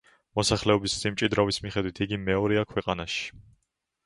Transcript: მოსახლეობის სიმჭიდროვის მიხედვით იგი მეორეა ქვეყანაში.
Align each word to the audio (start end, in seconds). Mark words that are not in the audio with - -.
მოსახლეობის 0.37 0.95
სიმჭიდროვის 1.01 1.61
მიხედვით 1.67 2.01
იგი 2.07 2.19
მეორეა 2.23 2.65
ქვეყანაში. 2.73 3.31